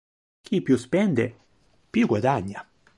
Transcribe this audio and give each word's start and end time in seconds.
Chi 0.41 0.63
più 0.63 0.77
spende... 0.77 1.35
più 1.91 2.07
guadagna! 2.07 2.67